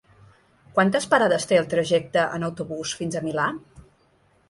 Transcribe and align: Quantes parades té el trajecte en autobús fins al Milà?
Quantes 0.77 1.05
parades 1.11 1.45
té 1.53 1.61
el 1.65 1.69
trajecte 1.75 2.25
en 2.39 2.49
autobús 2.51 2.99
fins 3.03 3.19
al 3.23 3.29
Milà? 3.31 3.51